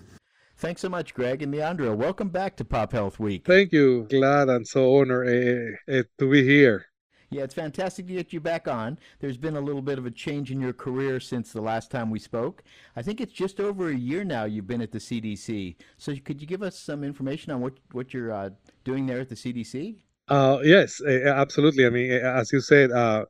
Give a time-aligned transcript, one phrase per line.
[0.55, 1.93] Thanks so much, Greg and Leandro.
[1.93, 3.45] Welcome back to Pop Health Week.
[3.45, 4.07] Thank you.
[4.09, 6.85] Glad and so honored uh, uh, to be here.
[7.33, 8.99] Yeah, it's fantastic to get you back on.
[9.21, 12.09] There's been a little bit of a change in your career since the last time
[12.09, 12.61] we spoke.
[12.97, 15.77] I think it's just over a year now you've been at the CDC.
[15.97, 18.49] So could you give us some information on what, what you're uh,
[18.83, 19.95] doing there at the CDC?
[20.27, 21.85] Uh, yes, absolutely.
[21.85, 23.23] I mean, as you said, uh,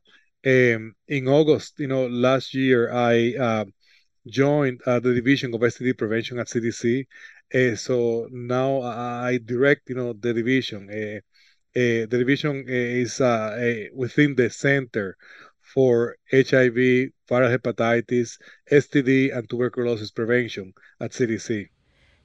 [0.44, 3.64] um, in August, you know, last year, I uh,
[4.26, 7.06] joined uh, the division of STD prevention at CDC.
[7.76, 11.22] So now I direct, you know, the division.
[11.74, 15.16] Uh, uh, the division uh, is uh, within the Center
[15.60, 18.38] for HIV, viral hepatitis,
[18.70, 21.68] STD, and tuberculosis prevention at CDC.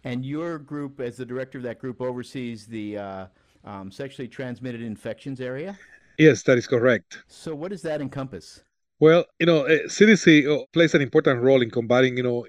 [0.03, 3.27] And your group, as the director of that group, oversees the uh,
[3.63, 5.77] um, sexually transmitted infections area?
[6.17, 7.23] Yes, that is correct.
[7.27, 8.63] So, what does that encompass?
[8.99, 12.45] Well, you know, CDC eh, uh, plays an important role in combating, you know,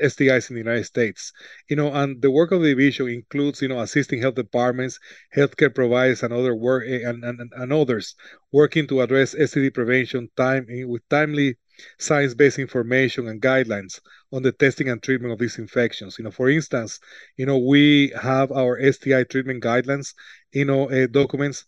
[0.00, 1.32] STIs in the United States.
[1.68, 4.98] You know, and the work of the division includes, you know, assisting health departments,
[5.34, 8.14] healthcare providers, and other work eh, and, and, and others
[8.52, 11.56] working to address STD prevention time eh, with timely
[11.98, 14.00] science-based information and guidelines
[14.32, 16.18] on the testing and treatment of these infections.
[16.18, 17.00] You know, for instance,
[17.36, 20.14] you know, we have our STI treatment guidelines,
[20.52, 21.64] you know, uh, documents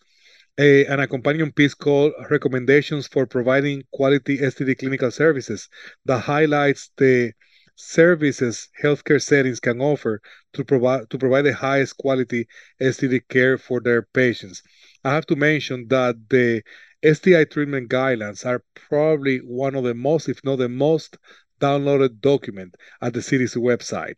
[0.59, 5.69] a, an accompanying piece called Recommendations for Providing Quality STD Clinical Services
[6.05, 7.33] that highlights the
[7.75, 10.21] services healthcare settings can offer
[10.55, 12.49] to provide to provide the highest quality
[12.81, 14.62] STD care for their patients.
[15.05, 16.62] I have to mention that the
[17.05, 21.19] STI treatment guidelines are probably one of the most, if not the most,
[21.61, 24.17] downloaded document at the CDC website.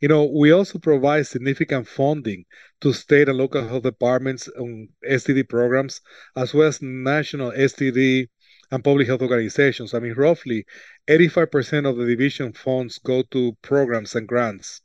[0.00, 2.44] You know, we also provide significant funding
[2.82, 6.00] to state and local health departments on STD programs,
[6.36, 8.28] as well as national STD
[8.70, 9.94] and public health organizations.
[9.94, 10.66] I mean, roughly
[11.08, 14.82] 85% of the division funds go to programs and grants.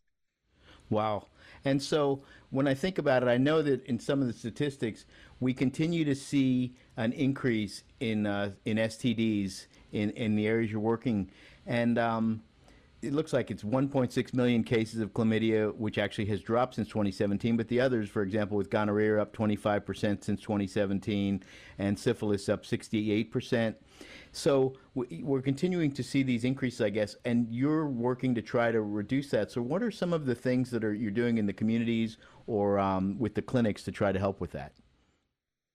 [0.89, 1.27] Wow.
[1.65, 5.05] And so when I think about it, I know that in some of the statistics,
[5.39, 10.79] we continue to see an increase in uh, in STDs in, in the areas you're
[10.79, 11.29] working.
[11.65, 12.43] And um,
[13.01, 17.55] it looks like it's 1.6 million cases of chlamydia, which actually has dropped since 2017.
[17.55, 21.43] But the others, for example, with gonorrhea up 25% since 2017,
[21.77, 23.75] and syphilis up 68%.
[24.31, 28.81] So we're continuing to see these increases, I guess, and you're working to try to
[28.81, 29.51] reduce that.
[29.51, 32.17] So what are some of the things that are you're doing in the communities
[32.47, 34.73] or um, with the clinics to try to help with that?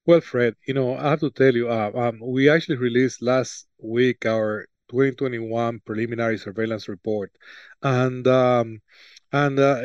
[0.06, 3.68] Well, Fred, you know, I have to tell you, uh, um, we actually released last
[3.78, 7.32] week our 2021 preliminary surveillance report,
[7.82, 8.80] and um,
[9.32, 9.80] and uh,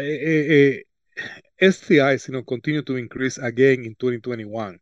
[1.62, 4.80] STIs, you know, continue to increase again in 2021.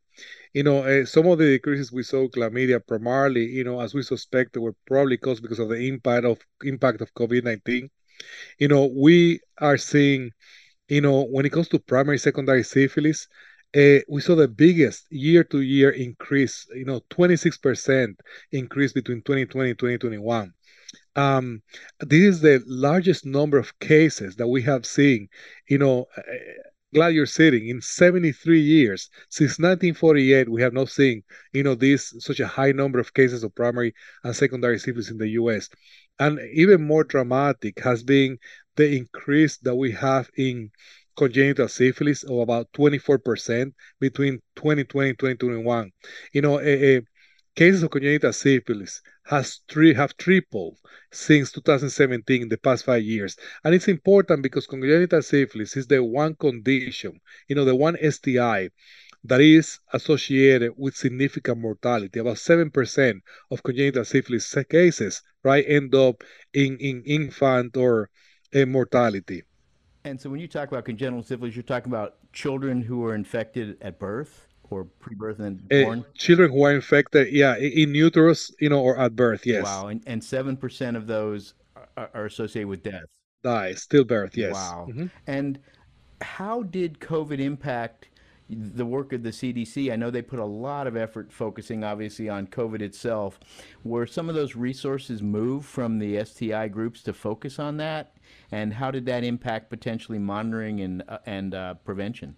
[0.53, 4.01] You know, uh, some of the decreases we saw chlamydia primarily, you know, as we
[4.03, 7.89] suspect, were probably caused because of the impact of impact of COVID-19.
[8.59, 10.31] You know, we are seeing,
[10.87, 13.27] you know, when it comes to primary, secondary syphilis,
[13.75, 18.15] uh, we saw the biggest year-to-year increase, you know, 26%
[18.51, 20.53] increase between 2020 and 2021.
[21.17, 21.61] Um,
[21.99, 25.27] this is the largest number of cases that we have seen,
[25.67, 26.21] you know, uh,
[26.93, 27.67] glad you're sitting.
[27.67, 32.71] In 73 years, since 1948, we have not seen, you know, this such a high
[32.71, 33.93] number of cases of primary
[34.23, 35.69] and secondary syphilis in the U.S.
[36.19, 38.37] And even more dramatic has been
[38.77, 40.71] the increase that we have in
[41.15, 45.91] congenital syphilis of about 24% between 2020 and 2021.
[46.33, 47.01] You know, a, a
[47.55, 50.77] cases of congenital syphilis has three have tripled
[51.11, 53.37] since 2017 in the past five years.
[53.63, 58.69] And it's important because congenital syphilis is the one condition you know the one sti
[59.23, 62.19] that is associated with significant mortality.
[62.19, 66.23] About 7% of congenital syphilis cases right end up
[66.53, 68.09] in, in infant or
[68.53, 69.43] uh, mortality
[70.05, 73.77] and so when you talk about congenital syphilis you're talking about children who are infected
[73.81, 76.05] at birth or pre-birth and Uh, born.
[76.15, 80.01] children who are infected, yeah, in uterus, you know, or at birth, yes, Wow, and
[80.07, 81.53] and seven percent of those
[81.97, 83.05] are, are associated with death.
[83.43, 84.53] die, stillbirth, yes.
[84.53, 84.87] Wow.
[84.89, 85.11] Mhm.
[85.27, 85.59] And
[86.21, 88.07] how did COVID impact
[88.49, 89.91] the work of the CDC?
[89.91, 93.39] I know they put a lot of effort focusing, obviously, on COVID itself.
[93.83, 98.14] Were some of those resources moved from the STI groups to focus on that?
[98.51, 102.35] And how did that impact potentially monitoring and uh, and uh, prevention?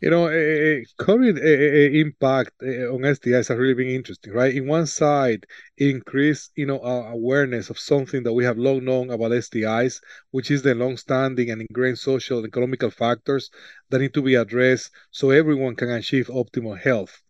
[0.00, 4.52] You know, eh, eh, COVID eh, eh, impact on STIs has really been interesting, right?
[4.52, 5.46] In one side,
[5.78, 10.00] increase, you know, our awareness of something that we have long known about STIs,
[10.32, 13.48] which is the long-standing and ingrained social and economical factors
[13.90, 17.22] that need to be addressed so everyone can achieve optimal health.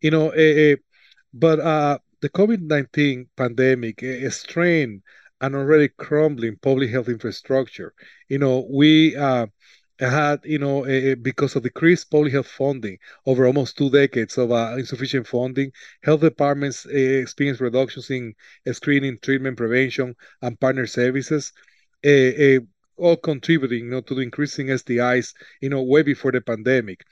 [0.00, 0.32] You know,
[1.34, 5.02] but uh, the COVID-19 pandemic eh, strained
[5.44, 7.94] an already crumbling public health infrastructure.
[8.28, 9.46] You know, we uh,
[10.00, 14.50] had, you know, uh, because of decreased public health funding over almost two decades of
[14.50, 15.70] uh, insufficient funding,
[16.02, 18.34] health departments uh, experienced reductions in
[18.72, 21.52] screening, treatment, prevention, and partner services,
[22.04, 22.58] uh, uh,
[22.96, 27.04] all contributing, you know, to the increasing STIs, you know, way before the pandemic.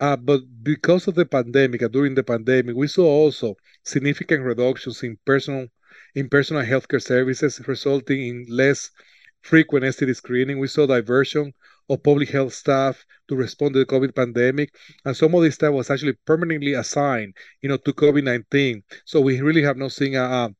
[0.00, 5.02] Uh, but because of the pandemic, and during the pandemic, we saw also significant reductions
[5.02, 5.66] in personal
[6.14, 8.90] in personal healthcare services, resulting in less
[9.42, 10.58] frequent STD screening.
[10.58, 11.52] We saw diversion
[11.88, 14.74] of public health staff to respond to the COVID pandemic,
[15.04, 18.82] and some of this staff was actually permanently assigned, you know, to COVID nineteen.
[19.04, 20.50] So we really have not seen a,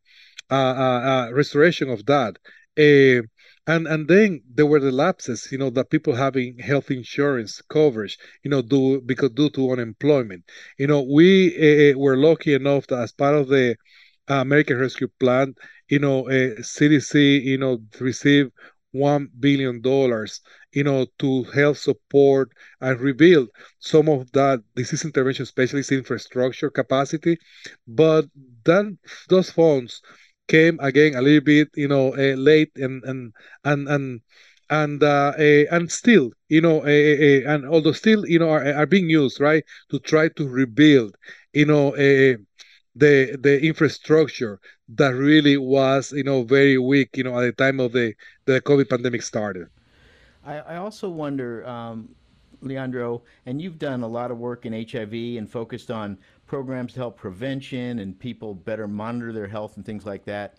[0.51, 2.39] a, a, a restoration of that.
[2.79, 3.27] Uh,
[3.67, 8.19] and and then there were the lapses, you know, that people having health insurance coverage,
[8.43, 10.45] you know, do because due to unemployment.
[10.79, 13.77] You know, we uh, were lucky enough that as part of the
[14.29, 15.55] American Rescue Plan,
[15.89, 16.29] you know,
[16.63, 18.53] CDC, you know, received
[18.93, 20.41] one billion dollars,
[20.73, 23.49] you know, to help support and rebuild
[23.79, 27.39] some of that disease intervention specialist infrastructure capacity.
[27.87, 28.27] But
[28.65, 28.99] then
[29.29, 30.03] those funds
[30.49, 33.33] came again a little bit, you know, uh, late and and
[33.65, 34.21] and and
[34.71, 39.09] and uh, uh, and still, you know, and although still, you know, are, are being
[39.11, 41.17] used right to try to rebuild,
[41.53, 42.37] you know, uh,
[42.99, 47.81] the the infrastructure that really was, you know, very weak, you know, at the time
[47.81, 48.15] of the
[48.45, 49.69] the COVID pandemic started.
[50.45, 52.09] I, I also wonder, um,
[52.61, 57.01] Leandro, and you've done a lot of work in HIV and focused on programs to
[57.01, 60.57] help prevention and people better monitor their health and things like that.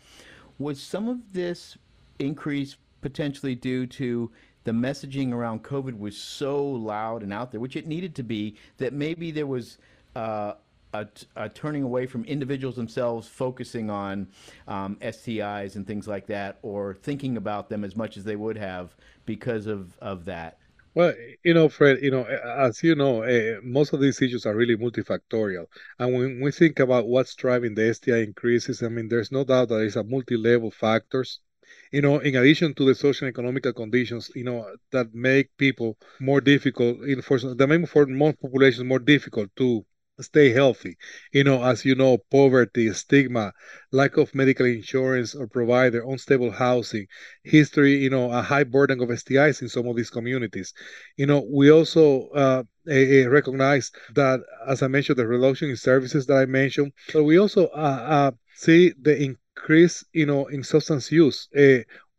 [0.60, 1.78] Was some of this
[2.20, 4.32] increase potentially due to
[4.66, 8.56] the messaging around COVID was so loud and out there, which it needed to be,
[8.78, 9.78] that maybe there was
[10.16, 10.54] uh,
[11.54, 14.28] turning away from individuals themselves focusing on
[14.68, 18.58] um, STIs and things like that, or thinking about them as much as they would
[18.58, 20.58] have because of, of that?
[20.96, 24.56] Well, you know, Fred, you know, as you know, uh, most of these issues are
[24.56, 25.68] really multifactorial.
[26.00, 29.70] And when we think about what's driving the STI increases, I mean, there's no doubt
[29.70, 31.40] that there's a multi-level factors.
[31.92, 35.98] You know, in addition to the social and economical conditions, you know, that make people
[36.20, 39.86] more difficult, in for that make for most populations more difficult to
[40.22, 40.98] stay healthy.
[41.32, 43.54] You know, as you know, poverty, stigma,
[43.92, 47.08] lack of medical insurance or provider, unstable housing,
[47.44, 50.74] history, you know, a high burden of STIs in some of these communities.
[51.18, 56.26] You know, we also uh, uh, recognize that, as I mentioned, the reduction in services
[56.28, 61.12] that I mentioned, but we also uh, uh see the increase, you know, in substance
[61.12, 61.48] use.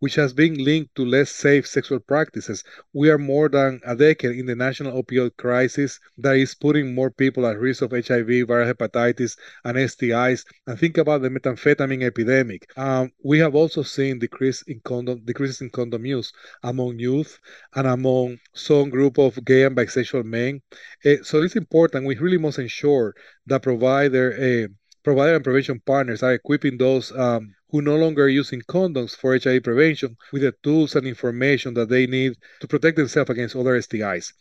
[0.01, 2.65] Which has been linked to less safe sexual practices.
[2.93, 7.11] We are more than a decade in the national opioid crisis that is putting more
[7.11, 10.45] people at risk of HIV, viral hepatitis, and STIs.
[10.67, 12.67] And think about the methamphetamine epidemic.
[12.77, 17.39] Um, we have also seen decrease in condom, decreases in condom use among youth
[17.75, 20.63] and among some group of gay and bisexual men.
[21.05, 22.07] Uh, so it's important.
[22.07, 23.15] We really must ensure
[23.47, 24.69] that provider uh,
[25.03, 29.35] provider and prevention partners are equipping those um, who no longer are using condoms for
[29.35, 33.77] HIV prevention with the tools and information that they need to protect themselves against other
[33.77, 34.33] STIs.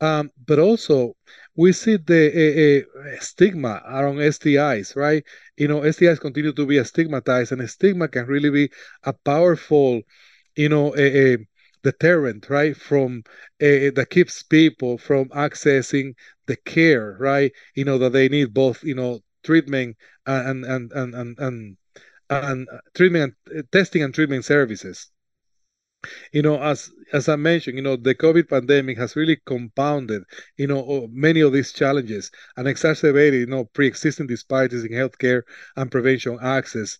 [0.00, 1.16] Um, but also,
[1.56, 5.24] we see the uh, uh, stigma around STIs, right?
[5.56, 8.70] You know, STIs continue to be stigmatized, and stigma can really be
[9.04, 10.02] a powerful,
[10.56, 11.38] you know, a, a
[11.82, 13.22] deterrent, right, from
[13.60, 16.14] that keeps people from accessing
[16.46, 17.52] the care, right?
[17.74, 21.76] You know that they need both, you know, treatment and and and and and,
[22.30, 25.10] and treatment, and, testing and treatment services.
[26.32, 30.24] You know as as i mentioned you know the covid pandemic has really compounded
[30.58, 35.42] you know many of these challenges and exacerbated you know pre-existing disparities in healthcare
[35.76, 36.98] and prevention access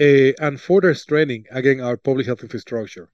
[0.00, 3.10] uh, and further straining again our public health infrastructure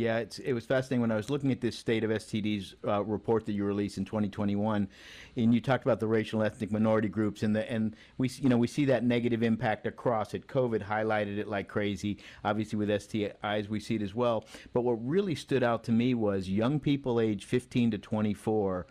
[0.00, 3.44] yeah, it was fascinating when I was looking at this state of STDs uh, report
[3.44, 4.88] that you released in 2021,
[5.36, 8.48] and you talked about the racial and ethnic minority groups, and the and we you
[8.48, 10.46] know we see that negative impact across it.
[10.46, 12.18] COVID highlighted it like crazy.
[12.44, 14.46] Obviously, with STIs, we see it as well.
[14.72, 18.86] But what really stood out to me was young people aged 15 to 24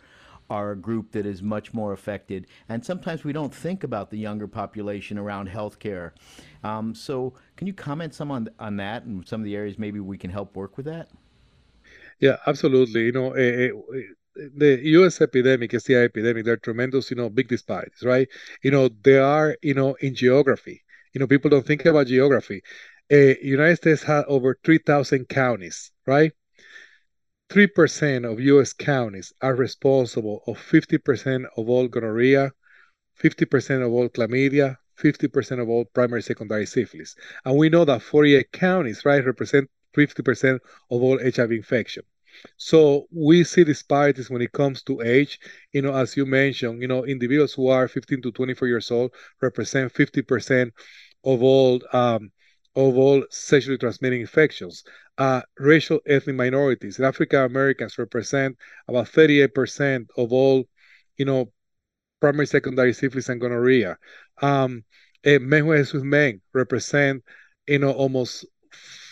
[0.50, 2.48] are a group that is much more affected.
[2.68, 6.12] And sometimes we don't think about the younger population around healthcare.
[6.64, 10.00] Um, so, can you comment some on on that and some of the areas maybe
[10.00, 11.10] we can help work with that?
[12.20, 13.06] Yeah, absolutely.
[13.06, 14.02] You know, uh,
[14.56, 15.22] the U.S.
[15.22, 18.28] epidemic, STI epidemic, there are tremendous, you know, big disparities, right?
[18.64, 20.84] You know, there are, you know, in geography.
[21.14, 22.62] You know, people don't think about geography.
[23.12, 26.32] Uh, United States has over 3,000 counties, right?
[27.50, 32.52] 3% of US counties are responsible of 50% of all gonorrhea,
[33.20, 37.16] 50% of all chlamydia, 50% of all primary secondary syphilis.
[37.46, 40.60] And we know that 48 counties, right, represent 50%
[40.92, 42.04] of all HIV infection.
[42.58, 45.40] So we see disparities when it comes to age.
[45.74, 49.14] You know, as you mentioned, you know, individuals who are 15 to 24 years old
[49.42, 50.72] represent 50%
[51.24, 52.32] of all um,
[52.76, 54.84] of all sexually transmitted infections.
[55.18, 58.58] Uh, racial ethnic minorities and African Americans represent
[58.88, 60.66] about 38% of all,
[61.18, 61.52] you know,
[62.22, 63.98] primary, secondary syphilis and gonorrhea.
[64.42, 64.84] Um,
[65.26, 67.24] men who with men represent,
[67.68, 68.46] you know, almost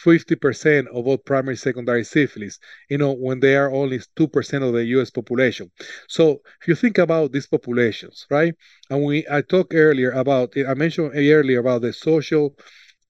[0.08, 2.60] 50% of all primary, secondary syphilis,
[2.90, 5.70] you know, when they are only 2% of the US population.
[6.08, 8.56] So if you think about these populations, right?
[8.90, 12.56] And we, I talked earlier about, I mentioned earlier about the social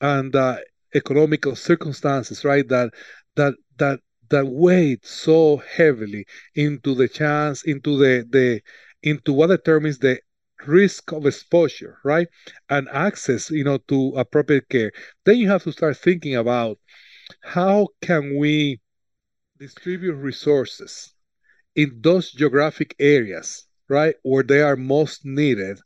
[0.02, 0.58] and uh,
[0.96, 2.68] economical circumstances, right?
[2.68, 2.92] That
[3.36, 4.00] that that
[4.30, 6.26] that weighed so heavily
[6.56, 8.62] into the chance, into the the
[9.04, 10.20] into what determines the
[10.66, 12.28] risk of exposure, right?
[12.70, 14.92] And access, you know, to appropriate care.
[15.26, 16.80] Then you have to start thinking about
[17.42, 18.82] how can we
[19.60, 21.14] distribute resources
[21.76, 25.80] in those geographic areas, right, where they are most needed,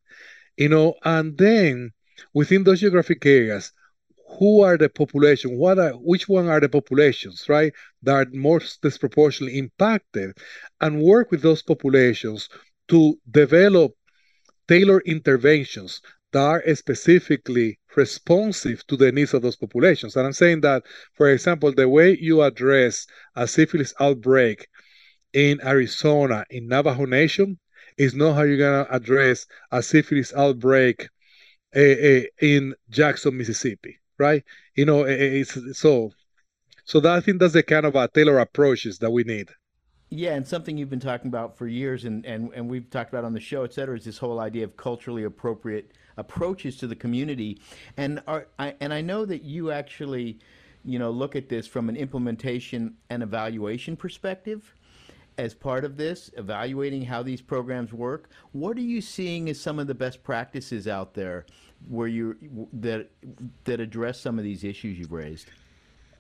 [0.58, 1.92] you know, and then
[2.34, 3.74] within those geographic areas,
[4.38, 7.74] who are the population what are which one are the populations right
[8.04, 10.32] that are most disproportionately impacted
[10.80, 12.50] and work with those populations
[12.88, 13.92] to develop
[14.68, 20.16] tailored interventions that are specifically responsive to the needs of those populations.
[20.16, 20.84] And i'm saying that
[21.14, 24.68] for example the way you address a syphilis outbreak
[25.34, 27.60] in arizona in navajo nation
[27.98, 31.08] is not how you're going to address a syphilis outbreak
[31.76, 34.44] uh, uh, in jackson mississippi right?
[34.76, 36.12] You know, it's so
[36.86, 39.50] so that I think that's the kind of uh, tailor approaches that we need.
[40.14, 43.24] Yeah, and something you've been talking about for years, and, and, and we've talked about
[43.24, 46.98] on the show, et cetera, is this whole idea of culturally appropriate approaches to the
[46.98, 47.62] community.
[47.96, 50.40] And are, I, and I know that you actually,
[50.84, 54.76] you know, look at this from an implementation and evaluation perspective
[55.42, 58.30] as part of this, evaluating how these programs work.
[58.52, 61.48] What are you seeing as some of the best practices out there
[61.90, 62.38] where you
[62.74, 63.10] that
[63.64, 65.48] that address some of these issues you've raised?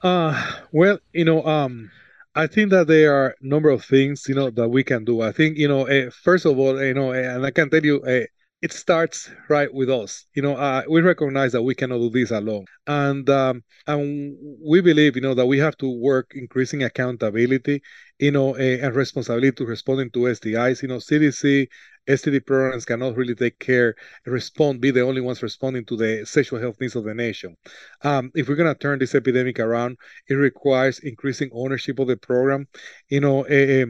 [0.01, 0.33] Uh,
[0.71, 1.91] well, you know, um,
[2.33, 5.21] I think that there are a number of things you know that we can do.
[5.21, 7.85] I think you know, uh, first of all, you know, uh, and I can tell
[7.85, 8.25] you, uh,
[8.61, 10.25] it starts right with us.
[10.35, 14.81] You know, uh, we recognize that we cannot do this alone, and um, and we
[14.81, 17.81] believe, you know, that we have to work increasing accountability,
[18.19, 20.81] you know, and responsibility to responding to STIs.
[20.83, 21.67] You know, CDC
[22.07, 26.59] STD programs cannot really take care, respond, be the only ones responding to the sexual
[26.59, 27.55] health needs of the nation.
[28.03, 32.17] Um, if we're going to turn this epidemic around, it requires increasing ownership of the
[32.17, 32.67] program.
[33.09, 33.85] You know, uh,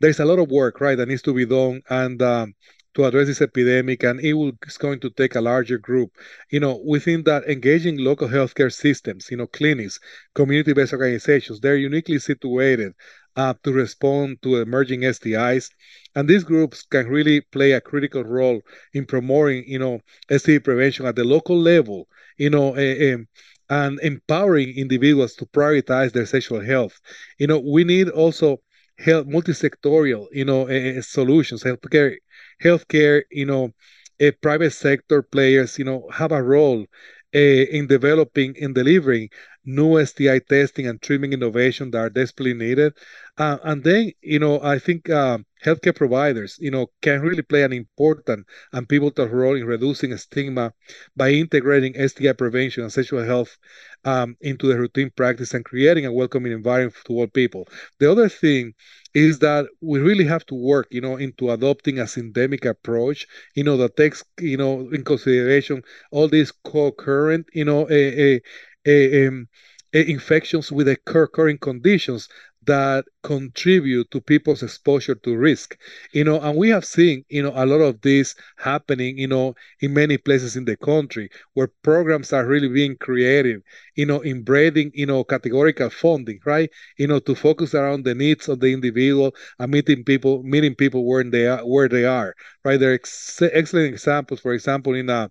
[0.00, 2.54] there's a lot of work, right, that needs to be done, and um,
[2.96, 6.10] to address this epidemic, and it will, it's going to take a larger group.
[6.50, 10.00] You know, within that, engaging local healthcare systems, you know, clinics,
[10.34, 12.94] community-based organizations, they're uniquely situated
[13.36, 15.70] uh, to respond to emerging STIs.
[16.14, 18.62] And these groups can really play a critical role
[18.94, 20.00] in promoting, you know,
[20.34, 23.18] STI prevention at the local level, you know, uh,
[23.68, 26.98] and empowering individuals to prioritize their sexual health.
[27.38, 28.62] You know, we need also
[28.98, 32.16] health multi-sectorial, you know, uh, solutions, healthcare,
[32.62, 33.72] healthcare, you know,
[34.20, 36.82] uh, private sector players, you know, have a role
[37.34, 39.28] uh, in developing and delivering
[39.66, 42.94] new STI testing and treatment innovation that are desperately needed.
[43.36, 47.64] Uh, and then, you know, I think uh, healthcare providers, you know, can really play
[47.64, 50.72] an important and pivotal role in reducing stigma
[51.16, 53.58] by integrating STI prevention and sexual health
[54.04, 57.66] um, into the routine practice and creating a welcoming environment to all people.
[57.98, 58.74] The other thing
[59.14, 63.64] is that we really have to work, you know, into adopting a syndemic approach, you
[63.64, 68.40] know, that takes, you know, in consideration all these co-current, you know, a, a, a,
[68.86, 69.48] um,
[69.92, 72.28] infections with the current conditions
[72.66, 75.78] that contribute to people's exposure to risk.
[76.12, 79.54] You know and we have seen you know a lot of this happening you know
[79.80, 83.62] in many places in the country where programs are really being created
[83.94, 86.70] you know embracing you know categorical funding right?
[86.98, 91.06] You know to focus around the needs of the individual and meeting people meeting people
[91.06, 92.78] where they are where they are right?
[92.80, 95.28] There are ex- excellent examples for example in uh,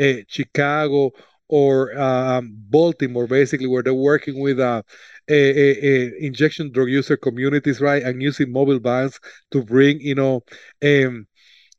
[0.00, 1.12] uh, chicago
[1.50, 4.82] or um, Baltimore, basically, where they're working with uh,
[5.28, 9.18] a, a, a injection drug user communities, right, and using mobile vans
[9.50, 10.44] to bring, you know,
[10.82, 11.26] um,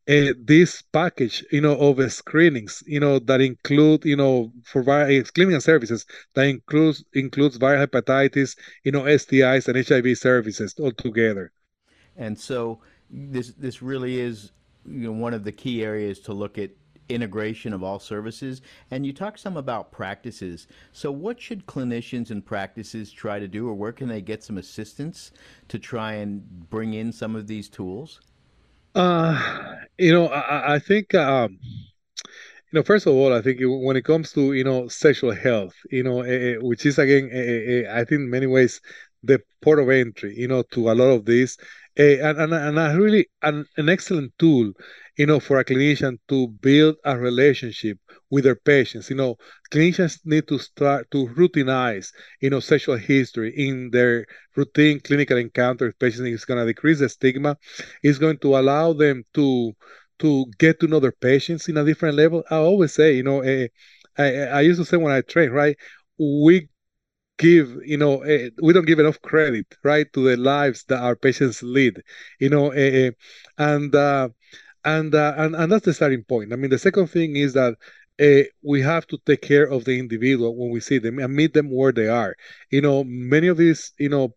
[0.05, 5.29] this package, you know, of uh, screenings, you know, that include, you know, for various
[5.29, 10.91] screening and services that includes includes viral hepatitis, you know, STIs and HIV services all
[10.91, 11.51] together.
[12.17, 14.51] And so this this really is
[14.85, 16.71] you know one of the key areas to look at
[17.13, 18.61] integration of all services.
[18.89, 20.67] And you talk some about practices.
[20.91, 24.57] So, what should clinicians and practices try to do, or where can they get some
[24.57, 25.31] assistance
[25.67, 28.21] to try and bring in some of these tools?
[28.95, 31.13] Uh, you know, I, I think.
[31.15, 31.59] Um,
[32.71, 35.75] you know, first of all, I think when it comes to you know sexual health,
[35.89, 38.79] you know, uh, which is again, uh, I think in many ways
[39.23, 41.57] the port of entry, you know, to a lot of this,
[41.99, 44.73] uh, and, and and a really an, an excellent tool
[45.17, 47.97] you know, for a clinician to build a relationship
[48.29, 49.09] with their patients.
[49.09, 49.37] You know,
[49.71, 55.85] clinicians need to start to routinize, you know, sexual history in their routine clinical encounter
[55.87, 56.21] with patients.
[56.27, 57.57] It's going to decrease the stigma.
[58.03, 59.73] It's going to allow them to
[60.19, 62.43] to get to know their patients in a different level.
[62.49, 63.67] I always say, you know, uh,
[64.17, 65.77] I, I used to say when I train, right,
[66.17, 66.69] we
[67.41, 71.15] give you know uh, we don't give enough credit right to the lives that our
[71.15, 72.01] patients lead
[72.39, 73.11] you know uh,
[73.57, 74.29] and uh,
[74.85, 76.53] and, uh, and and that's the starting point.
[76.53, 77.75] I mean, the second thing is that
[78.63, 81.69] we have to take care of the individual when we see them and meet them
[81.71, 82.35] where they are.
[82.71, 84.35] You know, many of these, you know,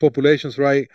[0.00, 0.88] populations, right,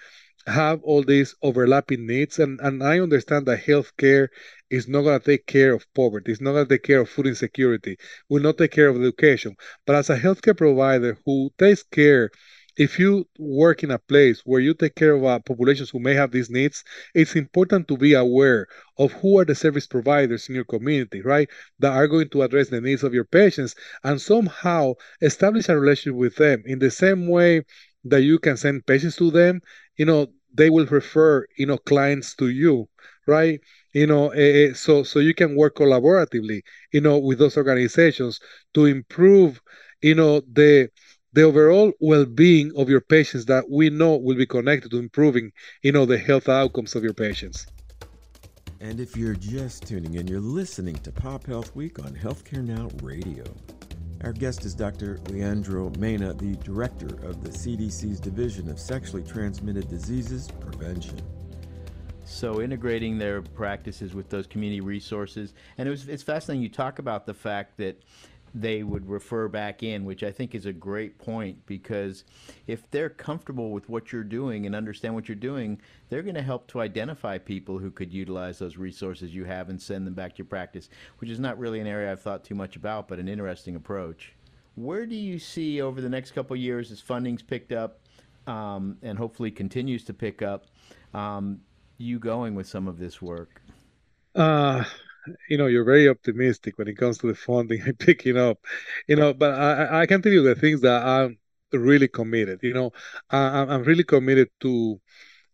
[0.47, 4.27] have all these overlapping needs, and and I understand that healthcare
[4.69, 6.31] is not going to take care of poverty.
[6.31, 7.97] It's not going to take care of food insecurity.
[8.29, 9.55] Will not take care of education.
[9.85, 12.31] But as a healthcare provider who takes care
[12.75, 16.15] if you work in a place where you take care of uh, populations who may
[16.15, 20.55] have these needs, it's important to be aware of who are the service providers in
[20.55, 21.49] your community, right?
[21.79, 26.17] That are going to address the needs of your patients and somehow establish a relationship
[26.17, 27.63] with them in the same way
[28.05, 29.61] that you can send patients to them,
[29.97, 32.87] you know, they will refer, you know, clients to you,
[33.27, 33.59] right?
[33.93, 38.39] You know, uh, so so you can work collaboratively, you know, with those organizations
[38.73, 39.61] to improve,
[40.01, 40.89] you know, the
[41.33, 45.51] the overall well-being of your patients that we know will be connected to improving
[45.81, 47.65] you know the health outcomes of your patients
[48.81, 52.89] and if you're just tuning in you're listening to pop health week on healthcare now
[53.01, 53.43] radio
[54.23, 55.19] our guest is Dr.
[55.29, 61.19] Leandro Mena, the director of the CDC's Division of Sexually Transmitted Diseases Prevention.
[62.23, 66.63] So integrating their practices with those community resources, and it was it's fascinating.
[66.63, 68.01] You talk about the fact that
[68.53, 72.23] they would refer back in, which I think is a great point because
[72.67, 76.41] if they're comfortable with what you're doing and understand what you're doing, they're going to
[76.41, 80.33] help to identify people who could utilize those resources you have and send them back
[80.33, 83.17] to your practice, which is not really an area I've thought too much about, but
[83.17, 84.33] an interesting approach.
[84.75, 87.99] Where do you see over the next couple years as funding's picked up
[88.45, 90.67] um, and hopefully continues to pick up,
[91.13, 91.61] um,
[91.97, 93.61] you going with some of this work?
[94.35, 94.83] Uh,
[95.49, 98.57] you know you're very optimistic when it comes to the funding and picking up
[99.07, 101.37] you know but i i can tell you the things that i'm
[101.73, 102.91] really committed you know
[103.29, 104.99] I, i'm really committed to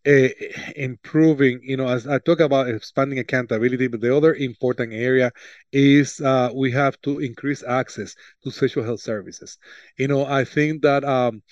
[0.08, 0.30] uh,
[0.76, 5.32] improving you know as i talk about expanding accountability but the other important area
[5.72, 9.58] is uh, we have to increase access to sexual health services.
[9.98, 11.44] You know i think that um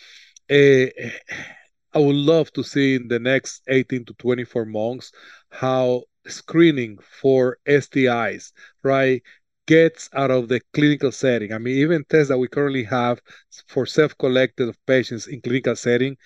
[0.52, 0.88] uh,
[1.98, 5.12] i would love to see in the next 18 to 24 months
[5.50, 8.52] how screening for STIs,
[8.84, 9.22] right,
[9.66, 11.54] gets out of the clinical setting.
[11.54, 13.22] I mean, even tests that we currently have
[13.68, 16.18] for self-collected patients in clinical setting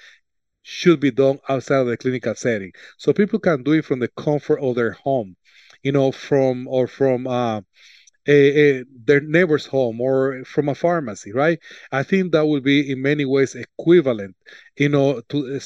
[0.64, 2.72] should be done outside of the clinical setting.
[2.98, 5.36] So people can do it from the comfort of their home,
[5.84, 7.62] you know, from or from uh,
[8.28, 11.60] a, a, their neighbor's home or from a pharmacy, right?
[11.92, 14.36] I think that will be in many ways equivalent,
[14.78, 15.60] you know, to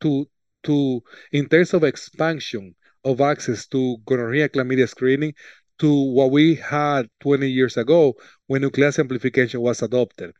[0.00, 0.26] to
[0.64, 5.34] to in terms of expansion of access to gonorrhea chlamydia screening
[5.78, 8.14] to what we had 20 years ago
[8.46, 10.32] when nucleus amplification was adopted.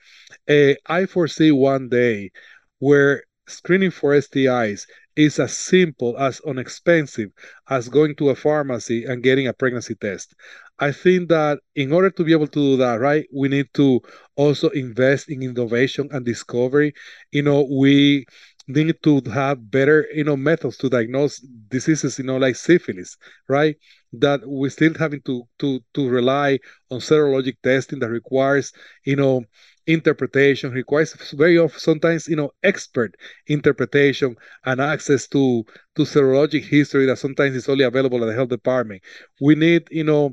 [0.49, 2.31] Uh, I foresee one day
[2.79, 7.31] where screening for STIs is as simple as inexpensive
[7.69, 10.35] as going to a pharmacy and getting a pregnancy test.
[10.79, 14.01] I think that in order to be able to do that, right, we need to
[14.35, 16.93] also invest in innovation and discovery.
[17.31, 18.27] You know, we
[18.67, 23.17] need to have better, you know, methods to diagnose diseases, you know, like syphilis,
[23.49, 23.77] right?
[24.13, 26.59] That we're still having to to to rely
[26.91, 28.73] on serologic testing that requires,
[29.05, 29.45] you know,
[29.87, 33.17] interpretation requires very often sometimes you know expert
[33.49, 35.65] interpretation and access to
[35.97, 39.03] to serologic history that sometimes is only available at the health department
[39.41, 40.33] we need you know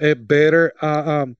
[0.00, 1.36] a better uh, um,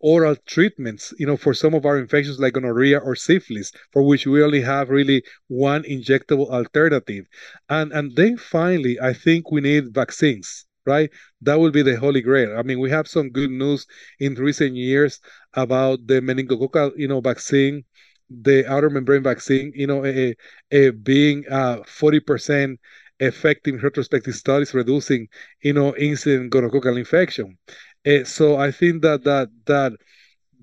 [0.00, 4.26] oral treatments you know for some of our infections like gonorrhea or syphilis for which
[4.26, 7.26] we only have really one injectable alternative
[7.68, 11.10] and and then finally i think we need vaccines right?
[11.40, 12.56] That will be the holy grail.
[12.56, 13.88] I mean, we have some good news
[14.20, 15.18] in recent years
[15.54, 17.82] about the meningococcal, you know, vaccine,
[18.30, 20.36] the outer membrane vaccine, you know, a,
[20.70, 22.78] a being uh, 40%
[23.18, 25.26] effective in retrospective studies, reducing,
[25.60, 27.58] you know, incident gonococcal infection.
[28.06, 29.92] Uh, so I think that that that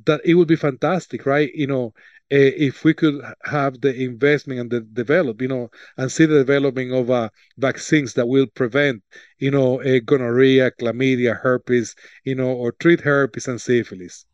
[0.06, 1.52] that it would be fantastic, right?
[1.54, 1.86] You know,
[2.32, 6.40] uh, if we could have the investment and the develop, you know, and see the
[6.40, 9.04] development of uh, vaccines that will prevent,
[9.40, 14.26] you know, uh, gonorrhea, chlamydia, herpes, you know, or treat herpes and syphilis.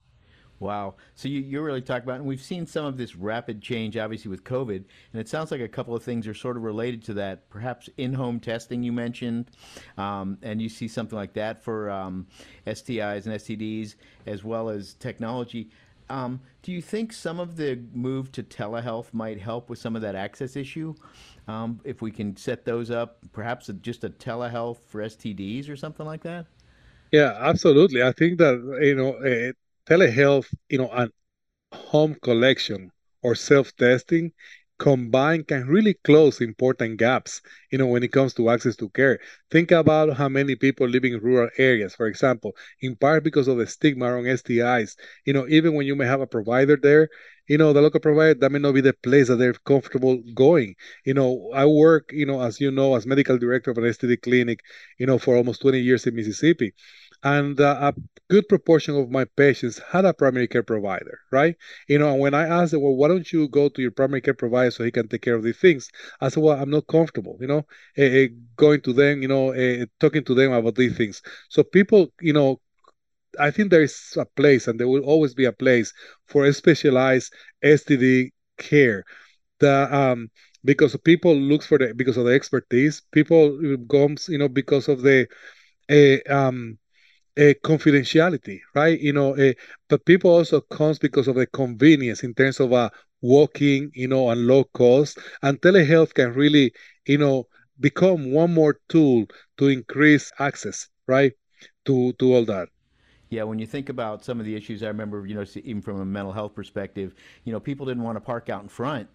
[0.60, 0.96] Wow.
[1.16, 4.30] So you, you're really talking about, and we've seen some of this rapid change, obviously,
[4.30, 7.14] with COVID, and it sounds like a couple of things are sort of related to
[7.16, 7.50] that.
[7.50, 9.50] Perhaps in home testing, you mentioned,
[9.98, 12.28] um, and you see something like that for um,
[12.68, 13.96] STIs and STDs,
[14.26, 15.70] as well as technology.
[16.10, 20.02] Um, do you think some of the move to telehealth might help with some of
[20.02, 20.96] that access issue?
[21.48, 25.76] Um, if we can set those up, perhaps a, just a telehealth for STDs or
[25.76, 26.48] something like that?
[27.12, 28.04] Yeah, absolutely.
[28.04, 29.54] I think that, you know, uh,
[29.90, 31.12] telehealth, you know, and
[31.74, 32.92] home collection
[33.24, 34.32] or self testing
[34.80, 39.20] combined can really close important gaps, you know, when it comes to access to care.
[39.52, 43.58] Think about how many people live in rural areas, for example, in part because of
[43.58, 44.96] the stigma around STIs.
[45.26, 47.10] You know, even when you may have a provider there,
[47.48, 50.76] you know, the local provider, that may not be the place that they're comfortable going.
[51.06, 54.18] You know, I work, you know, as you know, as medical director of an STD
[54.18, 54.62] clinic,
[54.98, 56.74] you know, for almost 20 years in Mississippi
[57.24, 61.56] and uh, a good proportion of my patients had a primary care provider, right?
[61.88, 64.22] You know, and when I asked them, well, why don't you go to your primary
[64.22, 65.90] care provider so he can take care of these things?
[66.22, 67.66] I said, well, I'm not comfortable, you know,
[67.98, 71.22] uh, going to them, you know, uh, talking to them about these things.
[71.50, 72.62] So people, you know,
[73.40, 75.94] I think there is a place, and there will always be a place
[76.28, 79.04] for a specialized STD care.
[79.60, 80.30] The um,
[80.64, 83.60] because people look for the because of the expertise, people
[83.92, 85.28] comes, you know, because of the
[85.90, 86.78] uh, um
[87.40, 89.00] uh, confidentiality, right?
[89.00, 89.54] You know, uh,
[89.90, 92.90] but people also comes because of the convenience in terms of uh,
[93.22, 95.20] walking, you know, and low cost.
[95.42, 96.74] And telehealth can really,
[97.08, 97.48] you know,
[97.80, 99.26] become one more tool
[99.58, 101.34] to increase access, right,
[101.86, 102.70] to to all that.
[103.30, 106.02] Yeah, when you think about some of the issues, I remember, you know, even from
[106.02, 109.08] a mental health perspective, you know, people didn't want to park out in front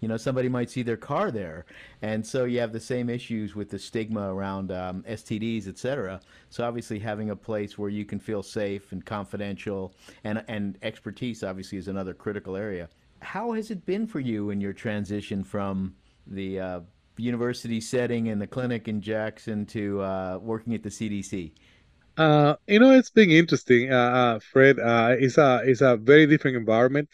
[0.00, 1.66] you know somebody might see their car there.
[2.02, 6.66] And so you have the same issues with the stigma around um, stds etc so
[6.66, 11.78] obviously having a place where you can feel safe and confidential and and expertise obviously
[11.78, 12.88] is another critical area.
[13.22, 15.94] How has it been for you in your transition from
[16.26, 16.80] the uh,
[17.16, 21.52] university setting and the clinic in jackson to uh, working at the cdc
[22.16, 24.78] uh, you know, it's been interesting, uh, uh, Fred.
[24.78, 27.08] Uh, it's a it's a very different environment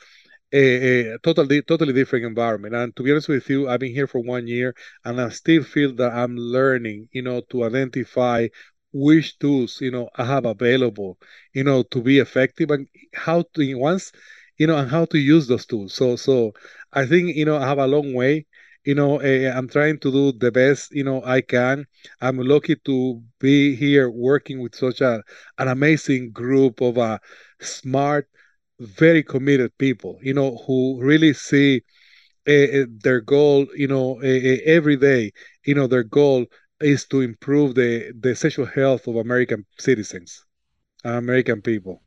[0.56, 2.74] a, a totally totally different environment.
[2.74, 5.62] And to be honest with you, I've been here for one year, and I still
[5.64, 8.48] feel that I'm learning, you know, to identify
[8.92, 11.18] which tools you know I have available,
[11.54, 14.12] you know, to be effective and how to once,
[14.58, 15.94] you know, and how to use those tools.
[15.94, 16.52] So so
[16.92, 18.46] I think you know I have a long way.
[18.84, 21.86] You know, uh, I'm trying to do the best you know I can.
[22.20, 25.22] I'm lucky to be here working with such a
[25.58, 27.18] an amazing group of uh,
[27.60, 28.28] smart
[28.80, 31.82] very committed people, you know, who really see
[32.48, 35.32] uh, their goal, you know, uh, every day,
[35.66, 36.46] you know, their goal
[36.80, 40.44] is to improve the, the sexual health of American citizens,
[41.04, 42.02] American people.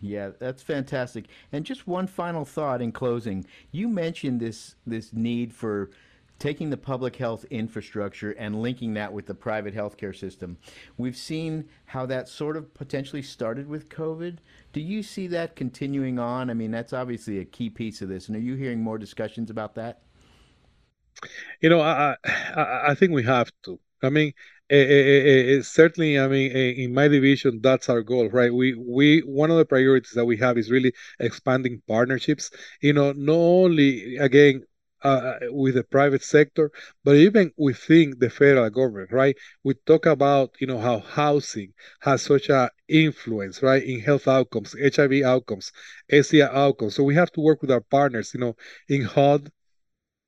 [0.00, 1.26] Yeah, that's fantastic.
[1.50, 3.44] And just one final thought in closing.
[3.72, 5.90] You mentioned this this need for
[6.38, 10.56] taking the public health infrastructure and linking that with the private healthcare system.
[10.96, 14.38] We've seen how that sort of potentially started with COVID.
[14.72, 16.50] Do you see that continuing on?
[16.50, 18.28] I mean, that's obviously a key piece of this.
[18.28, 20.02] And are you hearing more discussions about that?
[21.60, 23.80] You know, I I, I think we have to.
[24.02, 24.32] I mean,
[24.70, 28.52] uh, certainly, I mean, in my division, that's our goal, right?
[28.54, 32.50] We we one of the priorities that we have is really expanding partnerships.
[32.80, 34.64] You know, not only again
[35.02, 36.70] uh, with the private sector,
[37.04, 39.36] but even within the federal government, right?
[39.64, 44.74] We talk about, you know, how housing has such a influence, right, in health outcomes,
[44.80, 45.72] HIV outcomes,
[46.10, 46.94] STI outcomes.
[46.94, 48.56] So we have to work with our partners, you know,
[48.88, 49.50] in HUD,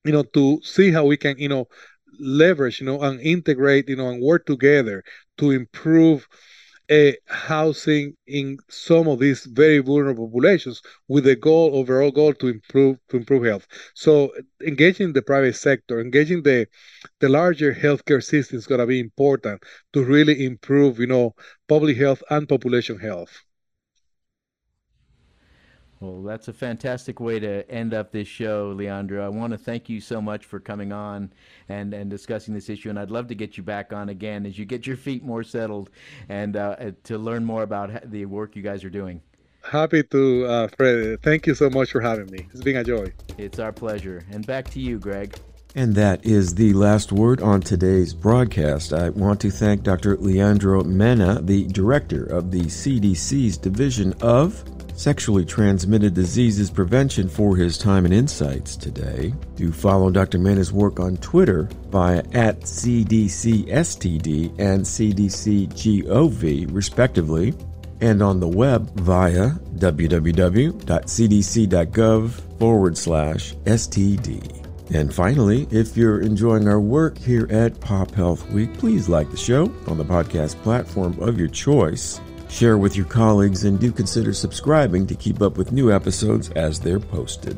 [0.05, 1.67] you know, to see how we can, you know,
[2.19, 5.03] leverage, you know, and integrate, you know, and work together
[5.39, 6.29] to improve
[6.91, 12.49] uh, housing in some of these very vulnerable populations with the goal, overall goal, to
[12.49, 13.67] improve to improve health.
[13.95, 14.33] So
[14.67, 16.67] engaging the private sector, engaging the
[17.21, 21.35] the larger healthcare system is going to be important to really improve, you know,
[21.69, 23.33] public health and population health.
[26.01, 29.23] Well, that's a fantastic way to end up this show, Leandro.
[29.23, 31.31] I want to thank you so much for coming on
[31.69, 32.89] and, and discussing this issue.
[32.89, 35.45] And I'd love to get you back on again as you get your feet more
[35.45, 35.91] settled
[36.31, 39.21] and uh, to learn more about the work you guys are doing.
[39.63, 41.23] Happy to, uh, Fred.
[41.23, 42.49] Thank you so much for having me.
[42.51, 43.13] It's been a joy.
[43.37, 44.25] It's our pleasure.
[44.31, 45.37] And back to you, Greg.
[45.75, 48.93] And that is the last word on today's broadcast.
[48.93, 50.17] I want to thank Dr.
[50.17, 54.65] Leandro Mena, the director of the CDC's Division of
[54.97, 59.33] Sexually Transmitted Diseases Prevention for his time and insights today.
[59.55, 60.39] Do follow Dr.
[60.39, 67.55] Mena's work on Twitter via at CDCSTD and CDCGOV, respectively,
[68.01, 70.81] and on the web via www.cdc.gov
[72.59, 74.60] forward slash STD.
[74.93, 79.37] And finally, if you're enjoying our work here at Pop Health Week, please like the
[79.37, 84.35] show on the podcast platform of your choice Share with your colleagues and do consider
[84.35, 87.57] subscribing to keep up with new episodes as they're posted.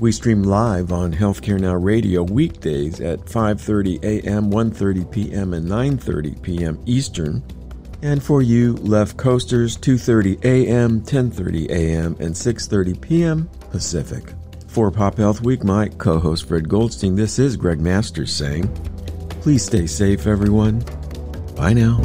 [0.00, 6.42] We stream live on Healthcare Now Radio weekdays at 5:30 a.m., 1:30 p.m., and 9:30
[6.42, 6.82] p.m.
[6.86, 7.42] Eastern.
[8.00, 13.50] And for you left coasters, 2:30 a.m., 10:30 a.m., and 6:30 p.m.
[13.70, 14.32] Pacific.
[14.72, 18.70] For Pop Health Week, my co-host Fred Goldstein, this is Greg Masters saying,
[19.42, 20.82] "Please stay safe, everyone.
[21.54, 22.00] Bye now."